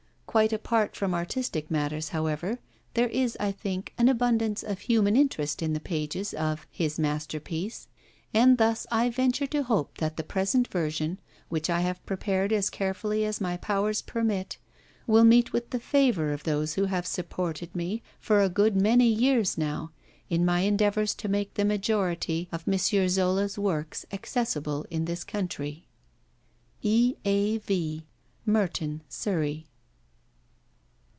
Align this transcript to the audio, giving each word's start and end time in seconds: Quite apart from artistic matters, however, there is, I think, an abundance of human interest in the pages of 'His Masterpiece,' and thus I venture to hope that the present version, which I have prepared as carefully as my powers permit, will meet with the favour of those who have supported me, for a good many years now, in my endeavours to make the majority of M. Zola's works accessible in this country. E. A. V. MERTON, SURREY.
Quite 0.31 0.53
apart 0.53 0.95
from 0.95 1.13
artistic 1.13 1.69
matters, 1.69 2.09
however, 2.09 2.59
there 2.93 3.09
is, 3.09 3.35
I 3.37 3.51
think, 3.51 3.93
an 3.97 4.07
abundance 4.07 4.63
of 4.63 4.79
human 4.79 5.17
interest 5.17 5.61
in 5.61 5.73
the 5.73 5.81
pages 5.81 6.33
of 6.33 6.65
'His 6.71 6.97
Masterpiece,' 6.97 7.89
and 8.33 8.57
thus 8.57 8.87
I 8.89 9.09
venture 9.09 9.45
to 9.47 9.63
hope 9.63 9.97
that 9.97 10.15
the 10.15 10.23
present 10.23 10.69
version, 10.69 11.19
which 11.49 11.69
I 11.69 11.81
have 11.81 12.05
prepared 12.05 12.53
as 12.53 12.69
carefully 12.69 13.25
as 13.25 13.41
my 13.41 13.57
powers 13.57 14.01
permit, 14.01 14.57
will 15.05 15.25
meet 15.25 15.51
with 15.51 15.71
the 15.71 15.81
favour 15.81 16.31
of 16.31 16.43
those 16.45 16.75
who 16.75 16.85
have 16.85 17.05
supported 17.05 17.75
me, 17.75 18.01
for 18.17 18.41
a 18.41 18.47
good 18.47 18.77
many 18.77 19.07
years 19.09 19.57
now, 19.57 19.91
in 20.29 20.45
my 20.45 20.61
endeavours 20.61 21.13
to 21.15 21.27
make 21.27 21.55
the 21.55 21.65
majority 21.65 22.47
of 22.53 22.63
M. 22.65 22.77
Zola's 23.09 23.59
works 23.59 24.05
accessible 24.13 24.85
in 24.89 25.03
this 25.03 25.25
country. 25.25 25.89
E. 26.81 27.17
A. 27.25 27.57
V. 27.57 28.07
MERTON, 28.45 29.01
SURREY. 29.09 29.65